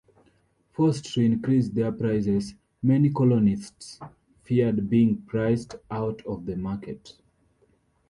Forced 0.71 1.13
to 1.13 1.21
increase 1.21 1.69
their 1.69 1.91
prices, 1.91 2.55
many 2.81 3.11
colonists 3.11 3.99
feared 4.41 4.89
being 4.89 5.21
priced 5.27 5.75
out 5.91 6.25
of 6.25 6.47
the 6.47 6.55
market. 6.57 7.13